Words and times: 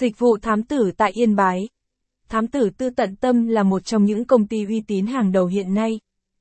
Dịch 0.00 0.18
vụ 0.18 0.36
thám 0.42 0.62
tử 0.62 0.90
tại 0.96 1.10
Yên 1.10 1.36
Bái. 1.36 1.68
Thám 2.28 2.46
tử 2.46 2.70
tư 2.78 2.90
tận 2.90 3.16
tâm 3.16 3.46
là 3.46 3.62
một 3.62 3.84
trong 3.84 4.04
những 4.04 4.24
công 4.24 4.46
ty 4.46 4.64
uy 4.64 4.82
tín 4.86 5.06
hàng 5.06 5.32
đầu 5.32 5.46
hiện 5.46 5.74
nay. 5.74 6.00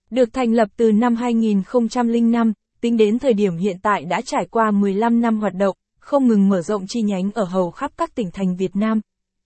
Được 0.09 0.33
thành 0.33 0.53
lập 0.53 0.67
từ 0.77 0.91
năm 0.91 1.15
2005, 1.15 2.53
tính 2.81 2.97
đến 2.97 3.19
thời 3.19 3.33
điểm 3.33 3.57
hiện 3.57 3.77
tại 3.81 4.05
đã 4.05 4.21
trải 4.21 4.45
qua 4.51 4.71
15 4.71 5.21
năm 5.21 5.39
hoạt 5.39 5.53
động, 5.53 5.75
không 5.99 6.27
ngừng 6.27 6.49
mở 6.49 6.61
rộng 6.61 6.85
chi 6.87 7.01
nhánh 7.01 7.31
ở 7.33 7.43
hầu 7.43 7.71
khắp 7.71 7.91
các 7.97 8.15
tỉnh 8.15 8.31
thành 8.31 8.55
Việt 8.55 8.75
Nam. 8.75 9.01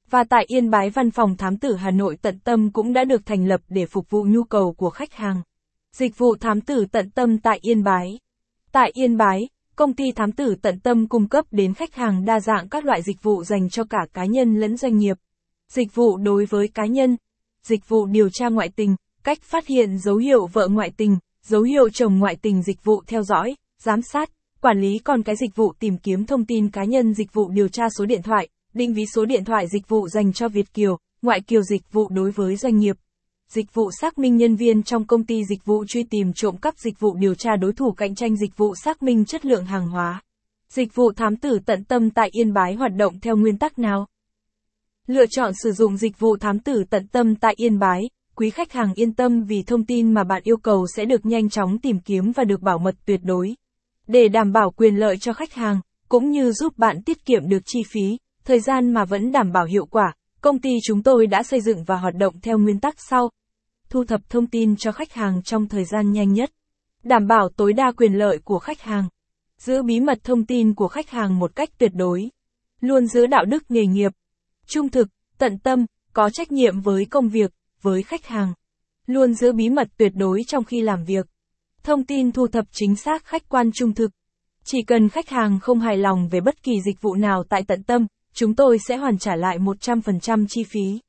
Và 0.09 0.23
tại 0.23 0.45
Yên 0.47 0.69
Bái 0.69 0.89
văn 0.89 1.11
phòng 1.11 1.37
thám 1.37 1.57
tử 1.57 1.75
Hà 1.75 1.91
Nội 1.91 2.17
tận 2.21 2.39
tâm 2.39 2.71
cũng 2.71 2.93
đã 2.93 3.03
được 3.03 3.25
thành 3.25 3.47
lập 3.47 3.61
để 3.69 3.85
phục 3.85 4.09
vụ 4.09 4.23
nhu 4.23 4.43
cầu 4.43 4.73
của 4.73 4.89
khách 4.89 5.13
hàng. 5.13 5.41
Dịch 5.91 6.17
vụ 6.17 6.35
thám 6.35 6.61
tử 6.61 6.85
tận 6.91 7.09
tâm 7.09 7.37
tại 7.37 7.59
Yên 7.61 7.83
Bái. 7.83 8.19
Tại 8.71 8.91
Yên 8.93 9.17
Bái, 9.17 9.49
công 9.75 9.93
ty 9.93 10.11
thám 10.11 10.31
tử 10.31 10.55
tận 10.61 10.79
tâm 10.79 11.07
cung 11.07 11.27
cấp 11.27 11.45
đến 11.51 11.73
khách 11.73 11.95
hàng 11.95 12.25
đa 12.25 12.39
dạng 12.39 12.69
các 12.69 12.85
loại 12.85 13.01
dịch 13.01 13.23
vụ 13.23 13.43
dành 13.43 13.69
cho 13.69 13.83
cả 13.83 14.05
cá 14.13 14.25
nhân 14.25 14.55
lẫn 14.55 14.77
doanh 14.77 14.97
nghiệp. 14.97 15.17
Dịch 15.69 15.95
vụ 15.95 16.17
đối 16.17 16.45
với 16.45 16.67
cá 16.67 16.85
nhân, 16.85 17.17
dịch 17.63 17.89
vụ 17.89 18.05
điều 18.05 18.29
tra 18.29 18.49
ngoại 18.49 18.69
tình, 18.75 18.95
cách 19.23 19.41
phát 19.41 19.67
hiện 19.67 19.97
dấu 19.97 20.15
hiệu 20.15 20.47
vợ 20.47 20.67
ngoại 20.67 20.91
tình, 20.97 21.17
dấu 21.43 21.61
hiệu 21.61 21.89
chồng 21.89 22.19
ngoại 22.19 22.35
tình 22.41 22.63
dịch 22.63 22.83
vụ 22.83 23.03
theo 23.07 23.23
dõi, 23.23 23.55
giám 23.79 24.01
sát, 24.01 24.29
quản 24.61 24.81
lý 24.81 24.99
còn 25.03 25.23
cái 25.23 25.35
dịch 25.35 25.55
vụ 25.55 25.73
tìm 25.79 25.97
kiếm 25.97 26.25
thông 26.25 26.45
tin 26.45 26.69
cá 26.69 26.83
nhân 26.83 27.13
dịch 27.13 27.33
vụ 27.33 27.49
điều 27.49 27.67
tra 27.67 27.83
số 27.97 28.05
điện 28.05 28.21
thoại, 28.21 28.47
định 28.73 28.93
vị 28.93 29.03
số 29.15 29.25
điện 29.25 29.45
thoại 29.45 29.67
dịch 29.67 29.89
vụ 29.89 30.07
dành 30.07 30.33
cho 30.33 30.47
Việt 30.47 30.73
Kiều, 30.73 30.97
ngoại 31.21 31.41
kiều 31.41 31.61
dịch 31.61 31.91
vụ 31.91 32.09
đối 32.09 32.31
với 32.31 32.55
doanh 32.55 32.77
nghiệp. 32.77 32.95
Dịch 33.53 33.73
vụ 33.73 33.89
xác 34.01 34.17
minh 34.17 34.37
nhân 34.37 34.55
viên 34.55 34.83
trong 34.83 35.05
công 35.07 35.23
ty 35.23 35.45
dịch 35.45 35.65
vụ 35.65 35.85
truy 35.85 36.03
tìm 36.03 36.33
trộm 36.33 36.57
cắp 36.57 36.77
dịch 36.77 36.99
vụ 36.99 37.15
điều 37.15 37.35
tra 37.35 37.55
đối 37.55 37.73
thủ 37.73 37.91
cạnh 37.91 38.15
tranh 38.15 38.35
dịch 38.35 38.57
vụ 38.57 38.75
xác 38.75 39.03
minh 39.03 39.25
chất 39.25 39.45
lượng 39.45 39.65
hàng 39.65 39.87
hóa. 39.87 40.21
Dịch 40.69 40.95
vụ 40.95 41.11
thám 41.11 41.35
tử 41.35 41.59
tận 41.65 41.83
tâm 41.83 42.09
tại 42.09 42.29
Yên 42.31 42.53
Bái 42.53 42.73
hoạt 42.73 42.91
động 42.95 43.19
theo 43.19 43.35
nguyên 43.35 43.57
tắc 43.57 43.79
nào? 43.79 44.07
Lựa 45.07 45.25
chọn 45.25 45.51
sử 45.63 45.71
dụng 45.71 45.97
dịch 45.97 46.19
vụ 46.19 46.37
thám 46.37 46.59
tử 46.59 46.83
tận 46.89 47.07
tâm 47.07 47.35
tại 47.35 47.53
Yên 47.57 47.79
Bái, 47.79 48.01
quý 48.35 48.49
khách 48.49 48.71
hàng 48.71 48.93
yên 48.95 49.13
tâm 49.13 49.43
vì 49.43 49.63
thông 49.63 49.85
tin 49.85 50.13
mà 50.13 50.23
bạn 50.23 50.41
yêu 50.43 50.57
cầu 50.57 50.85
sẽ 50.95 51.05
được 51.05 51.25
nhanh 51.25 51.49
chóng 51.49 51.77
tìm 51.79 51.99
kiếm 51.99 52.31
và 52.31 52.43
được 52.43 52.61
bảo 52.61 52.77
mật 52.77 52.95
tuyệt 53.05 53.19
đối. 53.23 53.55
Để 54.07 54.27
đảm 54.27 54.51
bảo 54.51 54.71
quyền 54.71 54.95
lợi 54.95 55.17
cho 55.17 55.33
khách 55.33 55.53
hàng, 55.53 55.81
cũng 56.09 56.29
như 56.29 56.51
giúp 56.51 56.77
bạn 56.77 57.03
tiết 57.03 57.25
kiệm 57.25 57.49
được 57.49 57.61
chi 57.65 57.79
phí, 57.91 58.17
thời 58.45 58.59
gian 58.59 58.93
mà 58.93 59.05
vẫn 59.05 59.31
đảm 59.31 59.51
bảo 59.51 59.65
hiệu 59.65 59.85
quả, 59.85 60.13
công 60.41 60.59
ty 60.59 60.69
chúng 60.83 61.03
tôi 61.03 61.27
đã 61.27 61.43
xây 61.43 61.61
dựng 61.61 61.83
và 61.83 61.95
hoạt 61.95 62.15
động 62.15 62.33
theo 62.41 62.57
nguyên 62.57 62.79
tắc 62.79 62.95
sau. 63.09 63.29
Thu 63.93 64.03
thập 64.03 64.29
thông 64.29 64.47
tin 64.47 64.75
cho 64.75 64.91
khách 64.91 65.13
hàng 65.13 65.41
trong 65.43 65.67
thời 65.67 65.85
gian 65.85 66.11
nhanh 66.11 66.33
nhất. 66.33 66.51
Đảm 67.03 67.27
bảo 67.27 67.49
tối 67.49 67.73
đa 67.73 67.91
quyền 67.97 68.13
lợi 68.13 68.39
của 68.43 68.59
khách 68.59 68.81
hàng. 68.81 69.07
Giữ 69.57 69.83
bí 69.83 69.99
mật 69.99 70.19
thông 70.23 70.45
tin 70.45 70.73
của 70.73 70.87
khách 70.87 71.09
hàng 71.09 71.39
một 71.39 71.55
cách 71.55 71.69
tuyệt 71.77 71.91
đối. 71.95 72.29
Luôn 72.81 73.07
giữ 73.07 73.25
đạo 73.25 73.45
đức 73.45 73.63
nghề 73.69 73.85
nghiệp. 73.85 74.11
Trung 74.67 74.89
thực, 74.89 75.07
tận 75.37 75.59
tâm, 75.59 75.85
có 76.13 76.29
trách 76.29 76.51
nhiệm 76.51 76.81
với 76.81 77.05
công 77.05 77.29
việc, 77.29 77.53
với 77.81 78.03
khách 78.03 78.25
hàng. 78.25 78.53
Luôn 79.05 79.33
giữ 79.33 79.51
bí 79.51 79.69
mật 79.69 79.87
tuyệt 79.97 80.11
đối 80.15 80.41
trong 80.47 80.63
khi 80.63 80.81
làm 80.81 81.03
việc. 81.03 81.25
Thông 81.83 82.05
tin 82.05 82.31
thu 82.31 82.47
thập 82.47 82.65
chính 82.71 82.95
xác 82.95 83.25
khách 83.25 83.49
quan 83.49 83.71
trung 83.73 83.93
thực. 83.93 84.11
Chỉ 84.63 84.81
cần 84.81 85.09
khách 85.09 85.29
hàng 85.29 85.59
không 85.59 85.79
hài 85.79 85.97
lòng 85.97 86.27
về 86.31 86.41
bất 86.41 86.63
kỳ 86.63 86.81
dịch 86.85 87.01
vụ 87.01 87.15
nào 87.15 87.43
tại 87.49 87.63
tận 87.67 87.83
tâm, 87.83 88.07
chúng 88.33 88.55
tôi 88.55 88.77
sẽ 88.87 88.97
hoàn 88.97 89.17
trả 89.17 89.35
lại 89.35 89.59
100% 89.59 90.45
chi 90.49 90.63
phí. 90.63 90.99